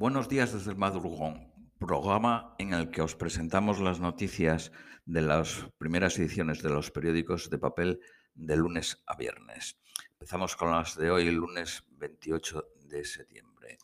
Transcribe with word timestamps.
Buenos 0.00 0.30
días 0.30 0.54
desde 0.54 0.70
el 0.70 0.78
Madrugón, 0.78 1.52
programa 1.78 2.54
en 2.58 2.72
el 2.72 2.90
que 2.90 3.02
os 3.02 3.14
presentamos 3.14 3.80
las 3.80 4.00
noticias 4.00 4.72
de 5.04 5.20
las 5.20 5.66
primeras 5.76 6.18
ediciones 6.18 6.62
de 6.62 6.70
los 6.70 6.90
periódicos 6.90 7.50
de 7.50 7.58
papel 7.58 8.00
de 8.32 8.56
lunes 8.56 9.02
a 9.04 9.14
viernes. 9.14 9.76
Empezamos 10.12 10.56
con 10.56 10.70
las 10.70 10.96
de 10.96 11.10
hoy, 11.10 11.30
lunes 11.30 11.84
28 11.98 12.64
de 12.86 13.04
septiembre. 13.04 13.76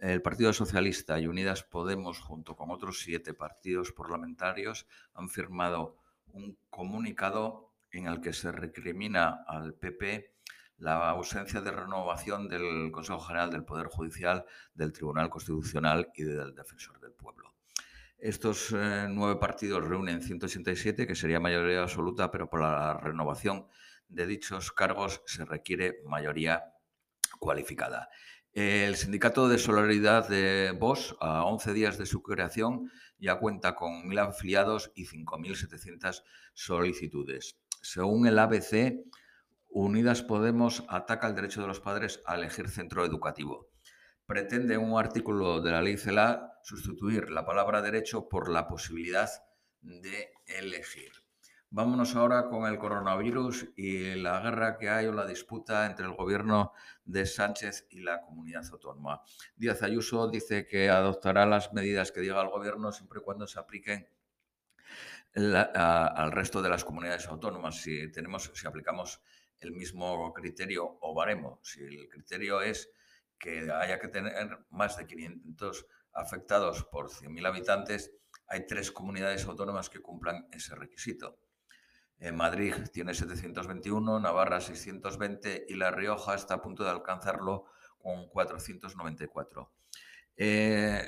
El 0.00 0.22
Partido 0.22 0.54
Socialista 0.54 1.20
y 1.20 1.26
Unidas 1.26 1.62
Podemos, 1.62 2.20
junto 2.20 2.56
con 2.56 2.70
otros 2.70 3.00
siete 3.00 3.34
partidos 3.34 3.92
parlamentarios, 3.92 4.86
han 5.12 5.28
firmado 5.28 5.98
un 6.32 6.56
comunicado 6.70 7.74
en 7.90 8.06
el 8.06 8.22
que 8.22 8.32
se 8.32 8.50
recrimina 8.50 9.44
al 9.46 9.74
PP 9.74 10.39
la 10.80 11.10
ausencia 11.10 11.60
de 11.60 11.70
renovación 11.70 12.48
del 12.48 12.90
Consejo 12.90 13.20
General 13.20 13.50
del 13.50 13.64
Poder 13.64 13.86
Judicial, 13.86 14.44
del 14.74 14.92
Tribunal 14.92 15.28
Constitucional 15.28 16.10
y 16.14 16.24
del 16.24 16.54
Defensor 16.54 16.98
del 17.00 17.12
Pueblo. 17.12 17.54
Estos 18.18 18.72
eh, 18.72 19.06
nueve 19.08 19.36
partidos 19.38 19.86
reúnen 19.86 20.22
187, 20.22 21.06
que 21.06 21.14
sería 21.14 21.38
mayoría 21.38 21.82
absoluta, 21.82 22.30
pero 22.30 22.48
por 22.48 22.60
la 22.60 22.94
renovación 22.94 23.66
de 24.08 24.26
dichos 24.26 24.72
cargos 24.72 25.22
se 25.26 25.44
requiere 25.44 26.00
mayoría 26.06 26.64
cualificada. 27.38 28.08
El 28.52 28.96
Sindicato 28.96 29.48
de 29.48 29.58
Solidaridad 29.58 30.28
de 30.28 30.76
Vos, 30.78 31.16
a 31.20 31.44
11 31.44 31.72
días 31.72 31.98
de 31.98 32.06
su 32.06 32.22
creación, 32.22 32.90
ya 33.18 33.38
cuenta 33.38 33.74
con 33.74 34.08
1.000 34.08 34.28
afiliados 34.30 34.90
y 34.94 35.06
5.700 35.06 36.24
solicitudes. 36.54 37.58
Según 37.80 38.26
el 38.26 38.38
ABC, 38.38 39.04
Unidas 39.72 40.22
Podemos 40.22 40.84
ataca 40.88 41.28
el 41.28 41.34
derecho 41.34 41.60
de 41.60 41.68
los 41.68 41.80
padres 41.80 42.20
a 42.26 42.34
elegir 42.34 42.68
centro 42.68 43.04
educativo. 43.04 43.68
Pretende 44.26 44.76
un 44.76 44.98
artículo 44.98 45.60
de 45.60 45.70
la 45.70 45.80
ley 45.80 45.96
CELA 45.96 46.58
sustituir 46.62 47.30
la 47.30 47.44
palabra 47.44 47.80
derecho 47.80 48.28
por 48.28 48.48
la 48.48 48.66
posibilidad 48.66 49.30
de 49.80 50.32
elegir. 50.46 51.12
Vámonos 51.72 52.16
ahora 52.16 52.48
con 52.48 52.66
el 52.66 52.78
coronavirus 52.78 53.68
y 53.76 54.16
la 54.16 54.40
guerra 54.40 54.76
que 54.76 54.90
hay 54.90 55.06
o 55.06 55.12
la 55.12 55.24
disputa 55.24 55.86
entre 55.86 56.04
el 56.04 56.14
gobierno 56.14 56.72
de 57.04 57.24
Sánchez 57.26 57.86
y 57.90 58.00
la 58.00 58.22
comunidad 58.22 58.64
autónoma. 58.72 59.22
Díaz 59.54 59.84
Ayuso 59.84 60.28
dice 60.28 60.66
que 60.66 60.90
adoptará 60.90 61.46
las 61.46 61.72
medidas 61.72 62.10
que 62.10 62.22
diga 62.22 62.42
el 62.42 62.48
gobierno 62.48 62.90
siempre 62.90 63.20
y 63.20 63.22
cuando 63.22 63.46
se 63.46 63.60
apliquen 63.60 64.08
al 65.32 66.32
resto 66.32 66.60
de 66.60 66.70
las 66.70 66.84
comunidades 66.84 67.28
autónomas. 67.28 67.76
Si, 67.76 68.10
tenemos, 68.10 68.50
si 68.52 68.66
aplicamos 68.66 69.20
el 69.60 69.72
mismo 69.72 70.32
criterio 70.32 70.98
o 71.00 71.14
baremo. 71.14 71.60
Si 71.62 71.82
el 71.82 72.08
criterio 72.08 72.60
es 72.62 72.90
que 73.38 73.70
haya 73.70 73.98
que 73.98 74.08
tener 74.08 74.58
más 74.70 74.96
de 74.96 75.06
500 75.06 75.86
afectados 76.12 76.84
por 76.84 77.10
100.000 77.10 77.46
habitantes, 77.46 78.12
hay 78.46 78.66
tres 78.66 78.90
comunidades 78.90 79.44
autónomas 79.46 79.88
que 79.88 80.00
cumplan 80.00 80.48
ese 80.52 80.74
requisito. 80.74 81.38
En 82.18 82.36
Madrid 82.36 82.74
tiene 82.92 83.14
721, 83.14 84.20
Navarra 84.20 84.60
620 84.60 85.66
y 85.68 85.74
La 85.74 85.90
Rioja 85.90 86.34
está 86.34 86.54
a 86.54 86.62
punto 86.62 86.84
de 86.84 86.90
alcanzarlo 86.90 87.64
con 87.96 88.28
494. 88.28 89.72
Eh, 90.36 91.02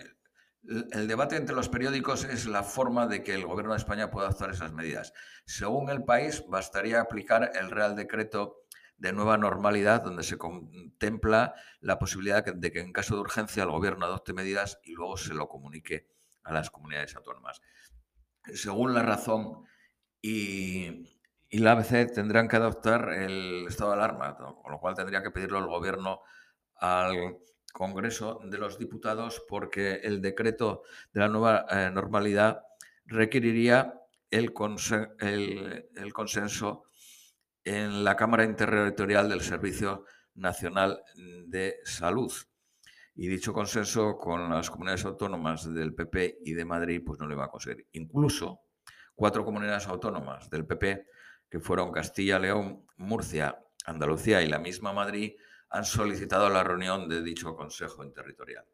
el 0.64 1.08
debate 1.08 1.36
entre 1.36 1.56
los 1.56 1.68
periódicos 1.68 2.24
es 2.24 2.46
la 2.46 2.62
forma 2.62 3.06
de 3.06 3.22
que 3.22 3.34
el 3.34 3.46
Gobierno 3.46 3.72
de 3.72 3.78
España 3.78 4.10
pueda 4.10 4.28
adoptar 4.28 4.50
esas 4.50 4.72
medidas. 4.72 5.12
Según 5.44 5.91
el 5.91 6.05
país, 6.05 6.44
bastaría 6.48 7.00
aplicar 7.00 7.50
el 7.55 7.70
Real 7.70 7.96
Decreto 7.96 8.62
de 8.96 9.12
nueva 9.12 9.36
normalidad, 9.36 10.02
donde 10.02 10.22
se 10.22 10.38
contempla 10.38 11.55
la 11.80 11.98
posibilidad 11.98 12.44
de 12.44 12.70
que 12.70 12.80
en 12.80 12.92
caso 12.92 13.16
de 13.16 13.22
urgencia 13.22 13.64
el 13.64 13.70
Gobierno 13.70 14.06
adopte 14.06 14.33
medidas 14.33 14.78
y 14.84 14.92
luego 14.92 15.16
se 15.16 15.34
lo 15.34 15.48
comunique 15.48 16.08
a 16.44 16.52
las 16.52 16.70
comunidades 16.70 17.16
autónomas. 17.16 17.60
Según 18.55 18.94
la 18.94 19.02
razón 19.02 19.64
y, 20.20 21.18
la 21.50 21.73
ABC, 21.73 22.12
tendrán 22.12 22.46
que 22.46 22.56
adoptar 22.56 23.12
el 23.12 23.67
estado 23.67 23.90
de 23.90 23.96
alarma, 23.96 24.36
con 24.36 24.70
lo 24.70 24.79
cual 24.79 24.94
tendría 24.94 25.23
que 25.23 25.33
pedirlo 25.33 25.58
el 25.58 25.67
Gobierno 25.67 26.20
al 26.77 27.39
Congreso 27.72 28.40
de 28.44 28.58
los 28.58 28.78
Diputados 28.78 29.42
porque 29.48 29.94
el 30.02 30.20
decreto 30.20 30.83
de 31.12 31.20
la 31.20 31.28
nueva 31.28 31.66
eh, 31.70 31.90
normalidad 31.90 32.62
requeriría 33.06 33.94
el, 34.30 34.52
el, 35.94 36.12
consenso 36.12 36.84
en 37.64 38.05
la 38.05 38.16
Cámara 38.16 38.44
Interterritorial 38.44 39.28
del 39.28 39.40
Servicio 39.40 40.05
Nacional 40.34 41.02
de 41.46 41.77
Salud. 41.84 42.32
Y 43.14 43.28
dicho 43.28 43.52
consenso 43.52 44.16
con 44.16 44.48
las 44.48 44.70
comunidades 44.70 45.05
autónomas 45.05 45.72
del 45.72 45.94
PP 45.94 46.38
y 46.44 46.55
de 46.55 46.64
Madrid, 46.64 47.02
pues 47.05 47.18
no 47.20 47.27
le 47.27 47.34
va 47.34 47.44
a 47.44 47.50
conseguir. 47.50 47.86
Incluso 47.92 48.62
cuatro 49.14 49.44
comunidades 49.44 49.86
autónomas 49.86 50.48
del 50.48 50.66
PP, 50.66 51.06
que 51.50 51.61
fueron 51.61 51.92
Castilla, 51.92 52.38
León, 52.38 52.86
Murcia, 52.96 53.62
Andalucía 53.84 54.40
y 54.42 54.48
la 54.48 54.58
misma 54.58 54.94
Madrid, 54.94 55.34
han 55.72 55.84
solicitado 55.86 56.50
la 56.50 56.62
reunión 56.62 57.08
de 57.08 57.22
dicho 57.22 57.56
Consejo 57.56 58.05
Interterritorial. 58.05 58.66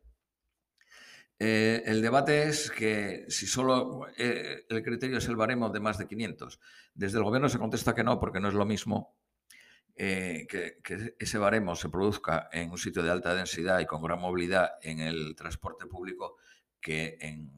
Eh, 1.39 1.85
el 1.87 2.03
debate 2.03 2.49
es 2.49 2.73
que 2.73 3.25
si 3.29 3.47
solo 3.47 4.09
eh, 4.17 4.67
el 4.69 4.83
criterio 4.83 5.19
es 5.19 5.29
el 5.29 5.37
baremo 5.37 5.71
de 5.71 5.79
más 5.79 5.97
de 5.99 6.09
500, 6.09 6.59
desde 6.95 7.19
el 7.19 7.25
Gobierno 7.25 7.49
se 7.49 7.61
contesta 7.61 7.95
que 7.95 8.03
no, 8.03 8.19
porque 8.19 8.41
no 8.41 8.49
es 8.49 8.55
lo 8.55 8.67
mismo 8.67 9.17
eh, 9.95 10.49
que, 10.49 11.15
ese 11.17 11.39
baremo 11.39 11.77
se 11.77 11.89
produzca 11.89 12.49
en 12.53 12.73
un 12.73 12.79
sitio 12.79 13.05
de 13.05 13.11
alta 13.11 13.33
densidad 13.33 13.79
y 13.79 13.87
con 13.87 14.03
gran 14.03 14.21
movilidad 14.21 14.73
en 14.83 14.99
el 14.99 15.37
transporte 15.37 15.87
público 15.87 16.39
que 16.81 17.17
en 17.21 17.53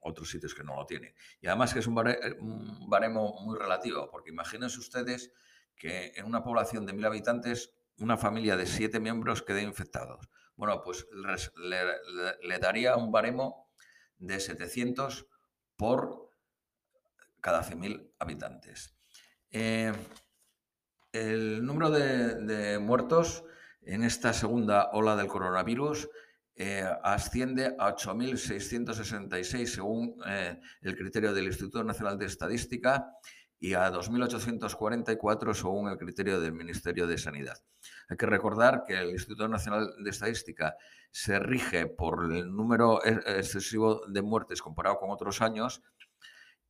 otros 0.00 0.28
sitios 0.28 0.52
que 0.52 0.64
no 0.64 0.74
lo 0.74 0.86
tienen. 0.86 1.14
Y 1.40 1.46
además 1.46 1.72
que 1.72 1.78
es 1.78 1.86
un 1.86 1.94
baremo 1.94 3.40
muy 3.44 3.56
relativo, 3.56 4.10
porque 4.10 4.30
imagínense 4.30 4.80
ustedes 4.80 5.32
que 5.76 6.12
en 6.16 6.26
una 6.26 6.42
población 6.42 6.86
de 6.86 6.92
mil 6.92 7.06
habitantes 7.06 7.74
una 8.00 8.16
familia 8.16 8.56
de 8.56 8.66
siete 8.66 9.00
miembros 9.00 9.42
quede 9.42 9.62
infectados. 9.62 10.28
Bueno, 10.56 10.82
pues 10.82 11.06
le, 11.12 12.58
daría 12.58 12.96
un 12.96 13.12
baremo 13.12 13.70
de 14.18 14.40
700 14.40 15.26
por 15.76 16.30
cada 17.40 17.62
100.000 17.62 18.12
habitantes. 18.18 18.94
Eh, 19.50 19.92
el 21.12 21.64
número 21.64 21.90
de, 21.90 22.78
muertos 22.78 23.44
en 23.82 24.04
esta 24.04 24.32
segunda 24.32 24.90
ola 24.92 25.16
del 25.16 25.26
coronavirus 25.26 26.08
eh, 26.54 26.84
asciende 27.02 27.74
a 27.78 27.96
8.666 27.96 29.66
según 29.66 30.16
eh, 30.26 30.60
el 30.82 30.96
criterio 30.96 31.32
del 31.32 31.46
Instituto 31.46 31.82
Nacional 31.82 32.18
de 32.18 32.26
Estadística 32.26 33.14
y 33.60 33.74
a 33.74 33.92
2.844 33.92 35.54
según 35.54 35.90
el 35.90 35.98
criterio 35.98 36.40
del 36.40 36.52
Ministerio 36.52 37.06
de 37.06 37.18
Sanidad. 37.18 37.58
Hay 38.08 38.16
que 38.16 38.26
recordar 38.26 38.84
que 38.86 38.98
el 38.98 39.10
Instituto 39.10 39.46
Nacional 39.46 39.92
de 40.02 40.10
Estadística 40.10 40.76
se 41.10 41.38
rige 41.38 41.86
por 41.86 42.32
el 42.32 42.50
número 42.50 43.04
excesivo 43.04 44.00
de 44.06 44.22
muertes 44.22 44.62
comparado 44.62 44.96
con 44.98 45.10
otros 45.10 45.42
años 45.42 45.82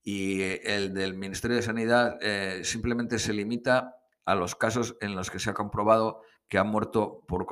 y 0.02 0.42
el 0.68 0.92
del 0.92 1.14
Ministerio 1.14 1.56
de 1.56 1.62
Sanidad 1.62 2.18
eh, 2.20 2.62
simplemente 2.64 3.18
se 3.20 3.34
limita 3.34 3.96
a 4.24 4.34
los 4.34 4.56
casos 4.56 4.96
en 5.00 5.14
los 5.14 5.30
que 5.30 5.38
se 5.38 5.50
ha 5.50 5.54
comprobado 5.54 6.22
que 6.48 6.58
han 6.58 6.68
muerto 6.68 7.24
por 7.28 7.46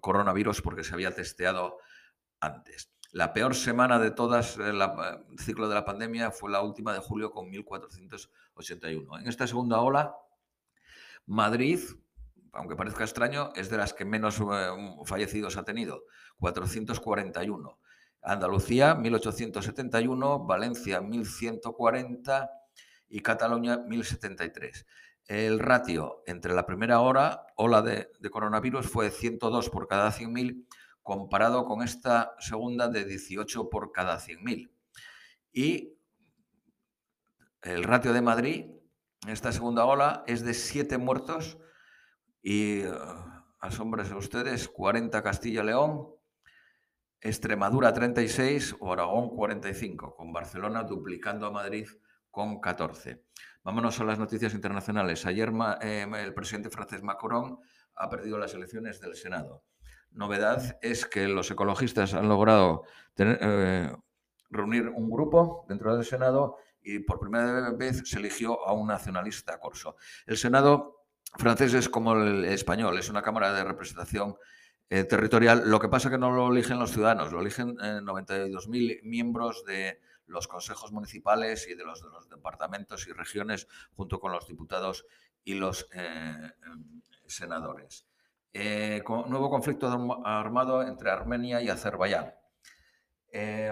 coronavirus 0.00 0.62
porque 0.62 0.84
se 0.84 0.94
había 0.94 1.14
testeado 1.14 1.76
antes. 2.40 2.90
La 3.12 3.32
peor 3.32 3.56
semana 3.56 3.98
de 3.98 4.12
todas 4.12 4.56
el 4.56 4.80
ciclo 5.38 5.68
de 5.68 5.74
la 5.74 5.84
pandemia 5.84 6.30
fue 6.30 6.50
la 6.50 6.62
última 6.62 6.92
de 6.92 7.00
julio 7.00 7.32
con 7.32 7.50
1.481. 7.50 9.20
En 9.20 9.26
esta 9.26 9.48
segunda 9.48 9.80
ola, 9.80 10.14
Madrid, 11.26 11.80
aunque 12.52 12.76
parezca 12.76 13.02
extraño, 13.02 13.52
es 13.56 13.68
de 13.68 13.78
las 13.78 13.94
que 13.94 14.04
menos 14.04 14.40
eh, 14.40 14.68
fallecidos 15.04 15.56
ha 15.56 15.64
tenido, 15.64 16.04
441. 16.38 17.78
Andalucía, 18.22 18.94
1.871, 18.96 20.46
Valencia, 20.46 21.00
1.140 21.00 22.50
y 23.08 23.20
Cataluña, 23.22 23.78
1.073. 23.78 24.86
El 25.26 25.58
ratio 25.58 26.22
entre 26.26 26.54
la 26.54 26.64
primera 26.64 27.00
hora, 27.00 27.46
ola 27.56 27.82
de, 27.82 28.12
de 28.20 28.30
coronavirus, 28.30 28.86
fue 28.86 29.10
102 29.10 29.68
por 29.68 29.88
cada 29.88 30.12
100.000 30.12 30.64
comparado 31.10 31.64
con 31.64 31.82
esta 31.82 32.36
segunda 32.38 32.86
de 32.86 33.04
18 33.04 33.68
por 33.68 33.90
cada 33.90 34.20
100.000. 34.20 34.70
Y 35.52 35.98
el 37.62 37.82
ratio 37.82 38.12
de 38.12 38.22
Madrid 38.22 38.66
en 39.26 39.30
esta 39.30 39.50
segunda 39.50 39.86
ola 39.86 40.22
es 40.28 40.44
de 40.44 40.54
7 40.54 40.98
muertos 40.98 41.58
y, 42.44 42.84
uh, 42.84 42.94
asómbrense 43.58 44.14
ustedes, 44.14 44.68
40 44.68 45.20
Castilla-León, 45.20 46.14
Extremadura 47.20 47.92
36 47.92 48.76
o 48.78 48.92
Aragón 48.92 49.30
45, 49.30 50.14
con 50.14 50.32
Barcelona 50.32 50.84
duplicando 50.84 51.48
a 51.48 51.50
Madrid 51.50 51.88
con 52.30 52.60
14. 52.60 53.24
Vámonos 53.64 53.98
a 53.98 54.04
las 54.04 54.20
noticias 54.20 54.54
internacionales. 54.54 55.26
Ayer 55.26 55.50
eh, 55.82 56.06
el 56.18 56.34
presidente 56.34 56.70
francés 56.70 57.02
Macron 57.02 57.58
ha 57.96 58.08
perdido 58.08 58.38
las 58.38 58.54
elecciones 58.54 59.00
del 59.00 59.16
Senado. 59.16 59.64
Novedad 60.12 60.78
es 60.82 61.06
que 61.06 61.28
los 61.28 61.50
ecologistas 61.50 62.14
han 62.14 62.28
logrado 62.28 62.84
eh, 63.16 63.92
reunir 64.50 64.88
un 64.88 65.10
grupo 65.10 65.64
dentro 65.68 65.94
del 65.94 66.04
Senado 66.04 66.56
y 66.82 67.00
por 67.00 67.20
primera 67.20 67.70
vez 67.72 68.02
se 68.04 68.18
eligió 68.18 68.66
a 68.66 68.72
un 68.72 68.88
nacionalista 68.88 69.58
corso. 69.58 69.96
El 70.26 70.36
Senado 70.36 71.04
francés 71.36 71.74
es 71.74 71.88
como 71.88 72.14
el 72.14 72.44
español, 72.44 72.98
es 72.98 73.08
una 73.08 73.22
cámara 73.22 73.52
de 73.52 73.64
representación 73.64 74.36
eh, 74.88 75.04
territorial. 75.04 75.62
Lo 75.66 75.78
que 75.78 75.88
pasa 75.88 76.08
es 76.08 76.12
que 76.12 76.18
no 76.18 76.32
lo 76.32 76.50
eligen 76.50 76.78
los 76.78 76.90
ciudadanos, 76.92 77.32
lo 77.32 77.40
eligen 77.40 77.76
92.000 77.76 78.90
eh, 78.90 79.00
miembros 79.04 79.64
de 79.64 80.00
los 80.26 80.48
consejos 80.48 80.92
municipales 80.92 81.68
y 81.68 81.74
de 81.74 81.84
los, 81.84 82.02
de 82.02 82.08
los 82.08 82.28
departamentos 82.28 83.06
y 83.06 83.12
regiones, 83.12 83.68
junto 83.94 84.18
con 84.18 84.32
los 84.32 84.46
diputados 84.46 85.06
y 85.44 85.54
los 85.54 85.88
eh, 88.52 89.02
senadores. 89.04 89.30
nuevo 89.30 89.50
conflicto 89.50 89.88
armado 90.24 90.82
entre 90.82 91.10
Armenia 91.10 91.60
y 91.60 91.68
Azerbaiyán. 91.68 92.34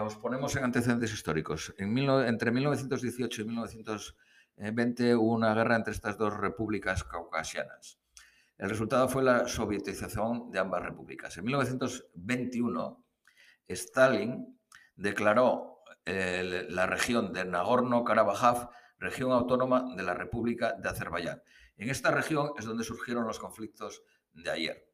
os 0.00 0.16
ponemos 0.16 0.54
en 0.56 0.64
antecedentes 0.64 1.12
históricos. 1.12 1.74
entre 1.78 2.50
1918 2.50 3.42
y 3.42 3.44
1920 3.44 5.16
hubo 5.16 5.32
una 5.32 5.54
guerra 5.54 5.76
entre 5.76 5.92
estas 5.92 6.16
dos 6.16 6.36
repúblicas 6.36 7.04
caucasianas. 7.04 7.98
El 8.58 8.70
resultado 8.70 9.08
fue 9.08 9.22
la 9.22 9.46
sovietización 9.46 10.50
de 10.50 10.58
ambas 10.58 10.82
repúblicas. 10.82 11.36
En 11.38 11.44
1921, 11.44 13.04
Stalin 13.68 14.58
declaró 14.96 15.84
eh, 16.04 16.66
la 16.68 16.86
región 16.86 17.32
de 17.32 17.44
Nagorno-Karabaj 17.44 18.68
región 18.98 19.30
autónoma 19.30 19.94
de 19.94 20.02
la 20.02 20.14
República 20.14 20.72
de 20.72 20.88
Azerbaiyán. 20.88 21.40
En 21.76 21.88
esta 21.88 22.10
región 22.10 22.50
es 22.58 22.64
donde 22.64 22.82
surgieron 22.82 23.26
los 23.26 23.38
conflictos 23.38 24.02
de 24.42 24.50
ayer. 24.50 24.90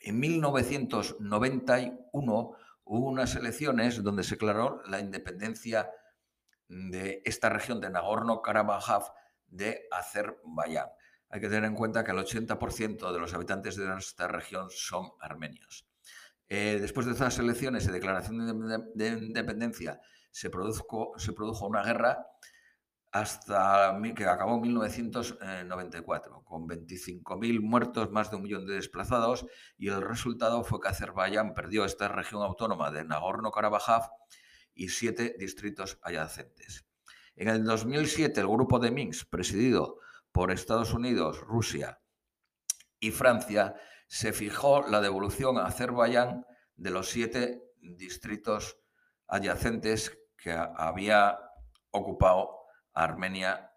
En 0.00 0.20
1991 0.20 2.56
hubo 2.84 3.08
unas 3.08 3.34
elecciones 3.34 4.02
donde 4.02 4.24
se 4.24 4.36
declaró 4.36 4.82
la 4.86 5.00
independencia 5.00 5.90
de 6.68 7.22
esta 7.24 7.48
región 7.48 7.80
de 7.80 7.90
Nagorno-Karabaj 7.90 9.10
de 9.46 9.88
Azerbaiyán 9.90 10.90
hay 11.30 11.40
que 11.40 11.48
tener 11.48 11.64
en 11.64 11.74
cuenta 11.74 12.04
que 12.04 12.12
el 12.12 12.18
80% 12.18 13.12
de 13.12 13.18
los 13.18 13.34
habitantes 13.34 13.76
de 13.76 13.86
esta 13.98 14.28
región 14.28 14.68
son 14.70 15.10
armenios. 15.20 15.86
Eh, 16.48 16.78
después 16.80 17.06
de 17.06 17.12
estas 17.12 17.38
elecciones 17.38 17.86
y 17.86 17.90
declaración 17.90 18.90
de, 18.94 19.08
independencia, 19.08 20.00
se 20.30 20.48
produjo 20.48 21.66
una 21.66 21.82
guerra 21.82 22.26
hasta 23.10 23.98
que 24.14 24.26
acabó 24.26 24.56
en 24.56 24.62
1994, 24.62 26.44
con 26.44 26.68
25.000 26.68 27.60
muertos, 27.60 28.10
más 28.10 28.30
de 28.30 28.36
un 28.36 28.42
millón 28.42 28.66
de 28.66 28.74
desplazados, 28.74 29.46
y 29.76 29.88
el 29.88 30.02
resultado 30.02 30.62
fue 30.64 30.80
que 30.80 30.88
Azerbaiyán 30.88 31.54
perdió 31.54 31.84
esta 31.84 32.08
región 32.08 32.42
autónoma 32.42 32.90
de 32.90 33.04
Nagorno-Karabaj 33.04 34.10
y 34.74 34.88
siete 34.88 35.34
distritos 35.38 35.98
adyacentes. 36.02 36.86
En 37.34 37.48
el 37.48 37.64
2007, 37.64 38.40
el 38.40 38.48
grupo 38.48 38.78
de 38.78 38.90
Minsk, 38.90 39.28
presidido 39.30 39.98
por 40.32 40.50
Estados 40.50 40.92
Unidos, 40.92 41.40
Rusia 41.40 42.00
y 43.00 43.10
Francia, 43.10 43.74
se 44.06 44.32
fijó 44.32 44.86
la 44.88 45.00
devolución 45.00 45.58
a 45.58 45.66
Azerbaiyán 45.66 46.44
de 46.76 46.90
los 46.90 47.08
siete 47.08 47.62
distritos 47.80 48.78
adyacentes 49.26 50.18
que 50.36 50.52
había 50.52 51.38
ocupado 51.90 52.57
Armenia 53.04 53.72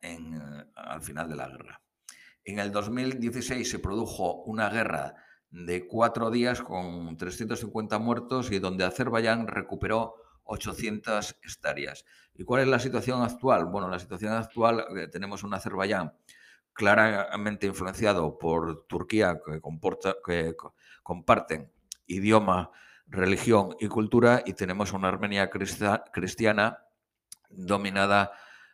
al 0.76 1.02
final 1.02 1.30
de 1.30 1.36
la 1.36 1.48
guerra. 1.48 1.82
En 2.44 2.60
el 2.60 2.72
2016 2.72 3.70
se 3.70 3.80
produjo 3.80 4.44
una 4.44 4.70
guerra 4.70 5.16
de 5.52 5.86
cuatro 5.86 6.32
días 6.32 6.62
con 6.62 7.18
350 7.18 8.00
muertos 8.00 8.52
y 8.52 8.60
donde 8.60 8.86
Azerbaiyán 8.86 9.48
recuperó 9.48 10.16
800 10.46 11.38
hectáreas. 11.44 12.06
¿Y 12.34 12.44
cuál 12.44 12.64
es 12.64 12.68
la 12.68 12.80
situación 12.80 13.22
actual? 13.22 13.66
Bueno, 13.66 13.90
la 13.90 14.00
situación 14.00 14.34
actual, 14.34 14.86
eh, 14.98 15.08
tenemos 15.08 15.44
un 15.44 15.54
Azerbaiyán 15.54 16.14
claramente 16.74 17.68
influenciado 17.68 18.38
por 18.38 18.88
Turquía, 18.88 19.40
que, 19.46 19.62
que 20.26 20.56
comparten 21.04 21.72
idioma, 22.08 22.72
religión 23.08 23.76
y 23.80 23.88
cultura, 23.88 24.42
y 24.46 24.54
tenemos 24.54 24.94
una 24.94 25.10
Armenia 25.10 25.50
cristiana 25.50 26.86
dominada 27.50 28.32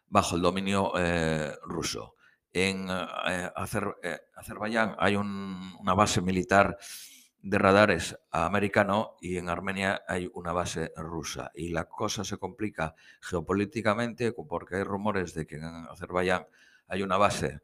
bajo 0.10 0.36
el 0.36 0.42
dominio 0.42 0.94
eh, 0.98 1.54
ruso. 1.64 2.16
En 2.54 2.90
eh, 2.90 3.52
eh, 4.04 4.20
Azerbaiyán 4.36 4.96
hay 4.98 5.16
una 5.16 5.94
base 5.94 6.22
militar 6.22 6.78
de 7.40 7.58
radares 7.60 8.18
americano 8.32 9.16
y 9.22 9.38
en 9.38 9.48
Armenia 9.48 10.02
hay 10.08 10.30
una 10.34 10.54
base 10.54 10.92
rusa. 10.96 11.52
Y 11.54 11.70
la 11.70 11.86
cosa 11.86 12.24
se 12.24 12.38
complica 12.38 12.96
geopolíticamente 13.22 14.32
porque 14.32 14.78
hay 14.78 14.84
rumores 14.84 15.34
de 15.34 15.46
que 15.46 15.56
en 15.56 15.88
Azerbaiyán 15.90 16.48
hay 16.88 17.04
una 17.04 17.18
base 17.18 17.62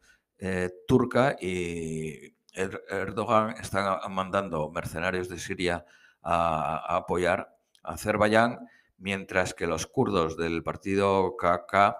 turca 0.87 1.35
y 1.39 2.35
er-, 2.53 2.83
Erdogan 2.89 3.55
está 3.59 4.01
mandando 4.09 4.69
mercenarios 4.69 5.29
de 5.29 5.39
Siria 5.39 5.85
a, 6.21 6.95
apoyar 6.97 7.55
a 7.83 7.93
Azerbaiyán, 7.93 8.67
mientras 8.97 9.53
que 9.53 9.67
los 9.67 9.87
kurdos 9.87 10.37
del 10.37 10.63
partido 10.63 11.35
KK 11.35 11.95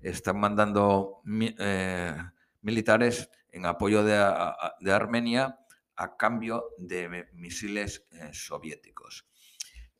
están 0.00 0.38
mandando 0.38 1.22
eh, 1.58 2.16
militares 2.62 3.30
en 3.50 3.66
apoyo 3.66 4.04
de, 4.04 4.92
Armenia 4.92 5.58
a 5.96 6.16
cambio 6.16 6.64
de 6.78 7.28
misiles 7.34 8.06
eh, 8.12 8.30
soviéticos. 8.32 9.26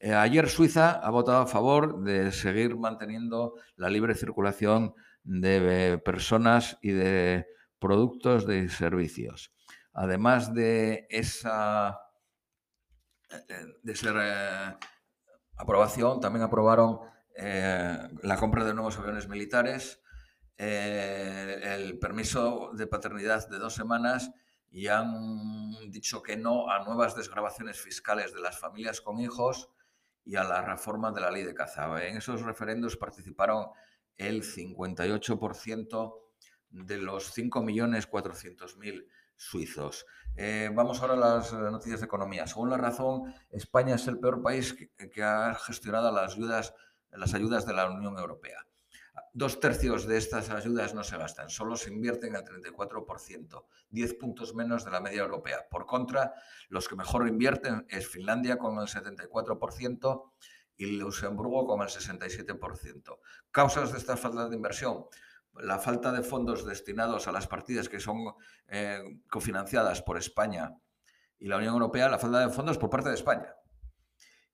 ayer 0.00 0.48
Suiza 0.48 0.92
ha 0.92 1.10
votado 1.10 1.42
a 1.42 1.46
favor 1.46 2.02
de 2.02 2.32
seguir 2.32 2.76
manteniendo 2.76 3.54
la 3.76 3.90
libre 3.90 4.14
circulación 4.14 4.94
de 5.24 6.00
personas 6.04 6.78
y 6.80 6.92
de 6.92 7.46
productos 7.78 8.48
y 8.48 8.68
servicios. 8.68 9.52
Además 9.92 10.54
de 10.54 11.06
esa 11.10 11.98
eh, 13.30 13.64
de 13.82 13.92
eh, 13.92 14.76
aprobación, 15.56 16.20
también 16.20 16.44
aprobaron 16.44 17.00
eh, 17.36 17.98
la 18.22 18.36
compra 18.36 18.64
de 18.64 18.74
nuevos 18.74 18.98
aviones 18.98 19.28
militares, 19.28 20.00
el 20.56 21.98
permiso 21.98 22.70
de 22.74 22.86
paternidad 22.86 23.48
de 23.48 23.58
dos 23.58 23.74
semanas 23.74 24.30
y 24.70 24.88
han 24.88 25.90
dicho 25.90 26.22
que 26.22 26.36
no 26.36 26.70
a 26.70 26.84
nuevas 26.84 27.16
desgrabaciones 27.16 27.80
fiscales 27.80 28.34
de 28.34 28.40
las 28.40 28.58
familias 28.58 29.00
con 29.00 29.20
hijos 29.20 29.70
y 30.24 30.36
a 30.36 30.44
la 30.44 30.62
reforma 30.62 31.12
de 31.12 31.20
la 31.20 31.30
ley 31.30 31.44
de 31.44 31.54
caza. 31.54 32.06
En 32.06 32.18
esos 32.18 32.42
referendos 32.42 32.96
participaron 32.96 33.68
el 34.16 34.42
58% 34.42 36.14
de 36.70 36.98
los 36.98 37.36
5.400.000 37.36 39.06
suizos. 39.36 40.06
Eh, 40.36 40.70
vamos 40.72 41.00
ahora 41.00 41.14
a 41.14 41.16
las 41.16 41.52
noticias 41.52 42.00
de 42.00 42.06
economía. 42.06 42.46
Según 42.46 42.70
la 42.70 42.76
razón, 42.76 43.34
España 43.50 43.96
es 43.96 44.06
el 44.06 44.18
peor 44.18 44.42
país 44.42 44.76
que, 44.96 45.22
ha 45.22 45.54
gestionado 45.54 46.12
las 46.12 46.34
ayudas, 46.34 46.74
las 47.12 47.34
ayudas 47.34 47.66
de 47.66 47.72
la 47.72 47.90
Unión 47.90 48.18
Europea. 48.18 48.66
Dos 49.32 49.60
tercios 49.60 50.06
de 50.06 50.16
estas 50.16 50.50
ayudas 50.50 50.94
no 50.94 51.04
se 51.04 51.16
gastan, 51.16 51.50
solo 51.50 51.76
se 51.76 51.90
invierten 51.90 52.34
el 52.34 52.42
34%, 52.42 53.64
10 53.90 54.14
puntos 54.14 54.54
menos 54.54 54.84
de 54.84 54.90
la 54.90 55.00
media 55.00 55.22
europea. 55.22 55.66
Por 55.70 55.86
contra, 55.86 56.34
los 56.68 56.88
que 56.88 56.96
mejor 56.96 57.28
invierten 57.28 57.86
es 57.88 58.08
Finlandia 58.08 58.58
con 58.58 58.78
el 58.78 58.86
74% 58.86 60.32
y 60.76 60.86
Luxemburgo 60.96 61.66
con 61.66 61.82
el 61.82 61.88
67%. 61.88 63.18
Causas 63.50 63.92
de 63.92 63.98
esta 63.98 64.16
falta 64.16 64.48
de 64.48 64.56
inversión 64.56 65.06
la 65.54 65.78
falta 65.78 66.12
de 66.12 66.22
fondos 66.22 66.64
destinados 66.64 67.28
a 67.28 67.32
las 67.32 67.46
partidas 67.46 67.88
que 67.88 68.00
son 68.00 68.34
eh, 68.68 69.20
cofinanciadas 69.28 70.02
por 70.02 70.16
España 70.16 70.76
y 71.38 71.48
la 71.48 71.56
Unión 71.56 71.74
Europea, 71.74 72.08
la 72.08 72.18
falta 72.18 72.40
de 72.40 72.52
fondos 72.52 72.78
por 72.78 72.90
parte 72.90 73.08
de 73.08 73.14
España. 73.14 73.54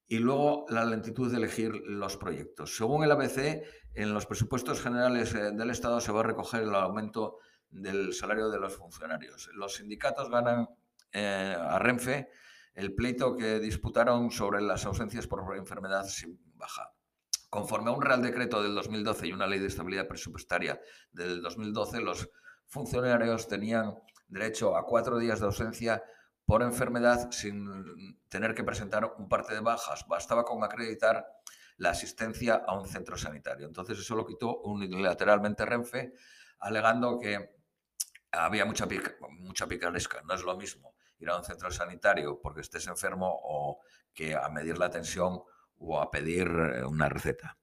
Y 0.08 0.18
luego 0.18 0.66
la 0.68 0.84
lentitud 0.84 1.30
de 1.30 1.38
elegir 1.38 1.72
los 1.86 2.16
proyectos. 2.16 2.76
Según 2.76 3.02
el 3.02 3.10
ABC, 3.10 3.64
en 3.94 4.14
los 4.14 4.26
presupuestos 4.26 4.80
generales 4.80 5.34
eh, 5.34 5.52
del 5.52 5.70
Estado 5.70 6.00
se 6.00 6.12
va 6.12 6.20
a 6.20 6.24
recoger 6.24 6.62
el 6.62 6.74
aumento 6.74 7.38
del 7.70 8.12
salario 8.12 8.48
de 8.48 8.60
los 8.60 8.76
funcionarios. 8.76 9.48
Los 9.54 9.74
sindicatos 9.74 10.30
ganan 10.30 10.68
eh, 11.12 11.56
a 11.58 11.78
Renfe 11.78 12.28
el 12.74 12.94
pleito 12.94 13.34
que 13.34 13.58
disputaron 13.58 14.30
sobre 14.30 14.60
las 14.60 14.84
ausencias 14.84 15.26
por 15.26 15.56
enfermedad 15.56 16.04
sin 16.04 16.38
baja. 16.54 16.92
Conforme 17.48 17.90
a 17.90 17.94
un 17.94 18.02
Real 18.02 18.20
Decreto 18.20 18.62
del 18.62 18.74
2012 18.74 19.28
y 19.28 19.32
una 19.32 19.46
Ley 19.46 19.60
de 19.60 19.68
Estabilidad 19.68 20.06
Presupuestaria 20.06 20.78
del 21.10 21.40
2012, 21.40 22.00
los 22.02 22.28
funcionarios 22.66 23.48
tenían 23.48 23.94
derecho 24.28 24.76
a 24.76 24.84
cuatro 24.84 25.18
días 25.18 25.40
de 25.40 25.46
ausencia 25.46 26.02
por 26.46 26.62
enfermedad 26.62 27.30
sin 27.32 28.18
tener 28.28 28.54
que 28.54 28.64
presentar 28.64 29.12
un 29.18 29.28
parte 29.28 29.52
de 29.52 29.60
bajas. 29.60 30.06
Bastaba 30.08 30.44
con 30.44 30.62
acreditar 30.64 31.26
la 31.76 31.90
asistencia 31.90 32.62
a 32.66 32.78
un 32.78 32.86
centro 32.86 33.18
sanitario. 33.18 33.66
Entonces 33.66 33.98
eso 33.98 34.14
lo 34.14 34.24
quitó 34.24 34.60
unilateralmente 34.62 35.66
Renfe, 35.66 36.14
alegando 36.60 37.18
que 37.18 37.56
había 38.30 38.64
mucha, 38.64 38.86
mucha 39.30 39.66
picaresca, 39.66 40.22
no 40.22 40.34
es 40.34 40.42
lo 40.42 40.56
mismo 40.56 40.94
ir 41.18 41.30
a 41.30 41.38
un 41.38 41.44
centro 41.44 41.70
sanitario 41.70 42.40
porque 42.42 42.60
estés 42.60 42.86
enfermo 42.86 43.40
o 43.42 43.80
que 44.12 44.34
a 44.34 44.48
medir 44.48 44.78
la 44.78 44.90
tensión 44.90 45.40
o 45.78 46.00
a 46.00 46.10
pedir 46.10 46.46
eh, 46.48 46.84
una 46.84 47.08
receta. 47.08 47.58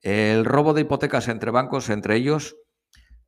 El 0.00 0.44
robo 0.44 0.74
de 0.74 0.82
hipotecas 0.82 1.28
entre 1.28 1.50
bancos, 1.50 1.88
entre 1.88 2.16
ellos, 2.16 2.56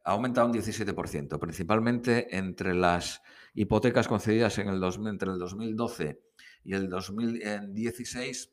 ha 0.03 0.13
aumentado 0.13 0.47
un 0.49 0.53
17%, 0.53 1.39
principalmente 1.39 2.37
entre 2.37 2.75
las 2.75 3.23
hipotecas 3.55 4.09
concedidas 4.09 4.59
en 4.59 4.69
el 4.69 4.83
entre 5.07 5.31
el 5.31 5.39
2012 5.39 6.21
y 6.65 6.75
el 6.75 6.89
2016, 6.89 8.53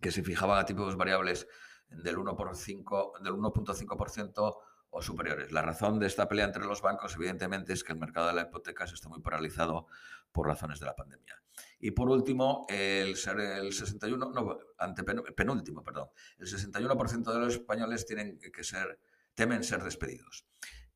que 0.00 0.10
se 0.10 0.22
fijaban 0.22 0.58
a 0.58 0.64
tipos 0.64 0.96
variables 0.96 1.46
del 1.88 2.16
1.5% 2.16 4.56
o 4.90 5.02
superiores. 5.02 5.52
La 5.52 5.62
razón 5.62 5.98
de 5.98 6.06
esta 6.06 6.28
pelea 6.28 6.46
entre 6.46 6.64
los 6.64 6.82
bancos, 6.82 7.14
evidentemente, 7.16 7.72
es 7.72 7.84
que 7.84 7.92
el 7.92 7.98
mercado 7.98 8.28
de 8.28 8.34
las 8.34 8.46
hipotecas 8.46 8.92
está 8.92 9.08
muy 9.08 9.20
paralizado 9.20 9.86
por 10.32 10.46
razones 10.46 10.80
de 10.80 10.86
la 10.86 10.96
pandemia. 10.96 11.42
Y 11.78 11.92
por 11.92 12.08
último, 12.08 12.66
el, 12.68 13.10
el 13.10 13.72
61, 13.72 14.30
no, 14.30 14.58
ante 14.78 15.04
penúltimo, 15.04 15.82
perdón, 15.82 16.08
el 16.38 16.46
61% 16.46 17.32
de 17.32 17.38
los 17.38 17.54
españoles 17.54 18.06
tienen 18.06 18.38
que 18.38 18.64
ser, 18.64 18.98
temen 19.34 19.64
ser 19.64 19.82
despedidos. 19.82 20.46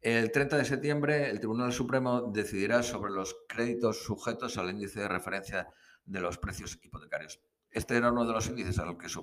El 0.05 0.33
30 0.33 0.59
de 0.59 0.67
septiembre, 0.67 1.31
el 1.31 1.39
Tribunal 1.39 1.73
Supremo 1.73 2.31
decidirá 2.31 2.83
sobre 2.83 3.11
los 3.11 3.35
créditos 3.49 4.05
sujetos 4.05 4.59
al 4.59 4.69
índice 4.69 5.01
de 5.01 5.09
referencia 5.09 5.67
de 6.05 6.21
los 6.21 6.37
precios 6.37 6.79
hipotecarios. 6.83 7.41
Este 7.71 7.97
era 7.97 8.13
uno 8.13 8.27
de 8.27 8.35
los 8.35 8.47
índices 8.47 8.79
a 8.79 8.85
los 8.85 8.99
que 8.99 9.09
se 9.09 9.15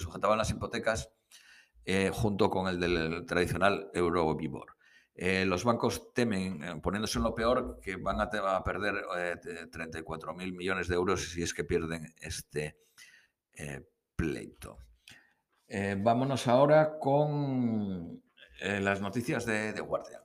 sujetaban 0.00 0.38
las 0.38 0.48
hipotecas 0.48 1.10
eh, 1.84 2.10
junto 2.14 2.48
con 2.48 2.66
el 2.68 2.80
del 2.80 3.26
tradicional 3.26 3.90
Euribor. 3.92 4.74
Eh, 5.14 5.44
los 5.44 5.64
bancos 5.64 6.14
temen, 6.14 6.64
eh, 6.64 6.80
poniéndose 6.82 7.18
en 7.18 7.24
lo 7.24 7.34
peor, 7.34 7.78
que 7.82 7.96
van 7.96 8.22
a, 8.22 8.30
perder 8.64 8.94
34.000 9.70 10.56
millones 10.56 10.88
de 10.88 10.94
euros 10.94 11.28
si 11.28 11.42
es 11.42 11.52
que 11.52 11.64
pierden 11.64 12.06
este 12.22 12.78
pleito. 14.16 14.78
vámonos 15.98 16.48
ahora 16.48 16.98
con 16.98 18.29
las 18.60 19.00
noticias 19.00 19.46
de, 19.46 19.72
de 19.72 19.80
Guardia. 19.80 20.22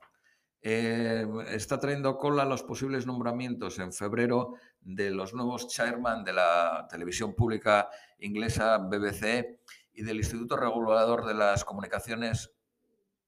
está 0.60 1.78
trayendo 1.80 2.18
cola 2.18 2.44
los 2.44 2.62
posibles 2.62 3.06
nombramientos 3.06 3.78
en 3.78 3.92
febrero 3.92 4.54
de 4.80 5.10
los 5.10 5.34
nuevos 5.34 5.68
chairman 5.68 6.24
de 6.24 6.32
la 6.32 6.86
televisión 6.90 7.34
pública 7.34 7.88
inglesa 8.18 8.78
BBC 8.78 9.60
y 9.92 10.02
del 10.02 10.18
Instituto 10.18 10.56
Regulador 10.56 11.24
de 11.24 11.34
las 11.34 11.64
Comunicaciones 11.64 12.52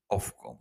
Ofcom. 0.07 0.59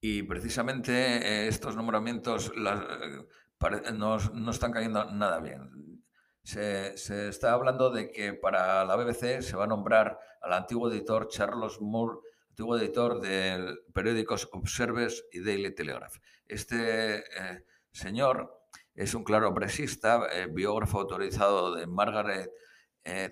Y 0.00 0.22
precisamente 0.22 0.92
eh, 0.92 1.48
estos 1.48 1.76
nombramientos 1.76 2.52
eh, 2.54 3.92
no, 3.94 4.50
están 4.50 4.72
cayendo 4.72 5.04
nada 5.12 5.40
bien. 5.40 6.04
Se, 6.42 6.94
está 7.28 7.52
hablando 7.52 7.90
de 7.90 8.12
que 8.12 8.34
para 8.34 8.84
la 8.84 8.96
BBC 8.96 9.40
se 9.42 9.56
va 9.56 9.64
a 9.64 9.68
nombrar 9.68 10.18
al 10.42 10.52
antiguo 10.52 10.90
editor 10.90 11.28
Charles 11.28 11.80
Moore, 11.80 12.18
antiguo 12.56 12.78
editor 12.78 13.20
de 13.20 13.76
periódicos 13.92 14.48
Observers 14.52 15.26
y 15.30 15.40
Daily 15.40 15.74
Telegraph. 15.74 16.16
Este 16.46 17.18
eh, 17.18 17.64
señor 17.92 18.50
es 18.94 19.14
un 19.14 19.24
claro 19.24 19.52
presista, 19.52 20.26
biógrafo 20.50 21.00
autorizado 21.00 21.74
de 21.74 21.86
Margaret 21.86 22.50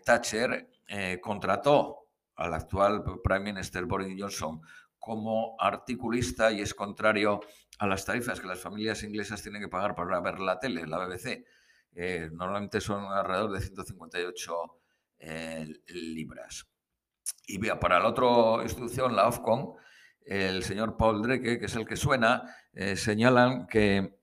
Thatcher 0.04 0.69
eh, 0.87 1.19
contrató 1.23 2.11
al 2.37 2.52
actual 2.52 3.02
Prime 3.23 3.52
Minister 3.52 3.87
Boris 3.87 4.14
Johnson 4.19 4.61
como 4.99 5.57
articulista 5.59 6.52
y 6.52 6.61
es 6.61 6.75
contrario 6.75 7.40
a 7.78 7.87
las 7.87 8.04
tarifas 8.04 8.40
que 8.40 8.47
las 8.47 8.61
familias 8.61 9.02
inglesas 9.02 9.43
tienen 9.43 9.62
que 9.62 9.69
pagar 9.69 9.95
para 9.95 10.21
ver 10.21 10.38
la 10.40 10.59
tele, 10.59 10.87
la 10.87 10.99
BBC. 10.99 11.47
Eh, 11.95 12.28
normalmente 12.33 12.81
son 12.81 13.04
alrededor 13.04 13.52
de 13.52 13.61
158 13.61 14.54
eh, 15.21 15.66
libras. 15.88 16.74
Y 17.47 17.59
para 17.59 18.00
la 18.00 18.09
otra 18.09 18.62
institución, 18.62 19.14
la 19.14 19.28
Ofcom, 19.28 19.76
el 20.25 20.62
señor 20.62 20.97
Paul 20.97 21.23
Drake, 21.23 21.59
que 21.59 21.66
es 21.66 21.76
el 21.76 21.87
que 21.87 21.97
suena, 21.97 22.54
señalan 22.97 23.66
que 23.66 24.19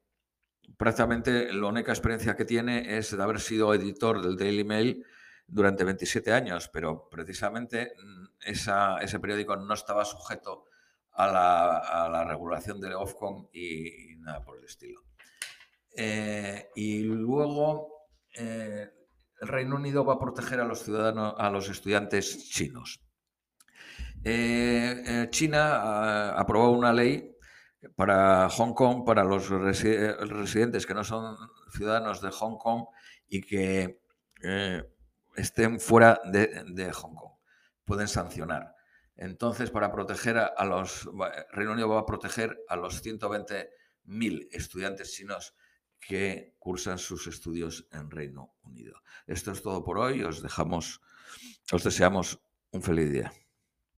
prácticamente 0.77 1.53
la 1.53 1.67
única 1.67 1.91
experiencia 1.91 2.35
que 2.35 2.45
tiene 2.45 2.97
es 2.97 3.15
de 3.15 3.21
haber 3.21 3.39
sido 3.39 3.73
editor 3.73 4.21
del 4.21 4.35
Daily 4.35 4.63
Mail 4.63 5.05
durante 5.45 5.83
27 5.83 6.31
años, 6.31 6.69
pero 6.69 7.07
precisamente 7.09 7.93
mm, 7.97 8.25
ese 8.41 9.19
periódico 9.19 9.55
no 9.57 9.73
estaba 9.73 10.05
sujeto 10.05 10.65
a 11.11 11.27
la, 11.27 12.23
regulación 12.23 12.79
de 12.79 12.95
Ofcom 12.95 13.47
y, 13.53 14.15
nada 14.19 14.41
por 14.41 14.57
el 14.57 14.65
estilo. 14.65 15.01
Eh, 15.95 16.69
y 16.75 17.03
luego 17.03 18.07
eh, 18.33 18.89
el 19.41 19.47
Reino 19.47 19.75
Unido 19.75 20.05
va 20.05 20.13
a 20.13 20.19
proteger 20.19 20.59
a 20.59 20.65
los 20.65 20.83
ciudadanos, 20.83 21.33
a 21.37 21.49
los 21.49 21.67
estudiantes 21.67 22.49
chinos. 22.49 23.01
Eh, 24.23 25.27
China 25.31 25.79
ah, 25.81 26.35
aprobó 26.37 26.69
una 26.69 26.93
ley 26.93 27.35
para 27.95 28.47
Hong 28.49 28.73
Kong, 28.73 29.03
para 29.03 29.23
los 29.23 29.49
residentes 29.49 30.85
que 30.85 30.93
no 30.93 31.03
son 31.03 31.35
ciudadanos 31.73 32.21
de 32.21 32.29
Hong 32.29 32.57
Kong 32.57 32.85
y 33.27 33.41
que 33.41 33.99
estén 35.35 35.79
fuera 35.79 36.21
de, 36.25 36.91
Hong 36.93 37.15
Kong. 37.15 37.33
Pueden 37.83 38.07
sancionar. 38.07 38.75
Entonces, 39.15 39.71
para 39.71 39.91
proteger 39.91 40.37
a, 40.37 40.65
los... 40.65 41.09
Reino 41.51 41.71
Unido 41.71 41.89
va 41.89 42.01
a 42.01 42.05
proteger 42.05 42.63
a 42.67 42.75
los 42.75 43.03
120.000 43.03 44.47
estudiantes 44.51 45.13
chinos 45.13 45.55
que 46.01 46.55
cursan 46.59 46.97
sus 46.97 47.27
estudios 47.27 47.87
en 47.91 48.09
Reino 48.09 48.55
Unido. 48.63 49.01
Esto 49.27 49.51
es 49.51 49.61
todo 49.61 49.83
por 49.83 49.99
hoy. 49.99 50.23
Os 50.23 50.41
dejamos, 50.41 51.01
os 51.71 51.83
deseamos 51.83 52.41
un 52.71 52.81
feliz 52.81 53.11
día. 53.11 53.31